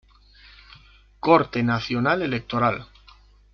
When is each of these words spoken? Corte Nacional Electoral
Corte 1.19 1.61
Nacional 1.61 2.23
Electoral 2.23 2.87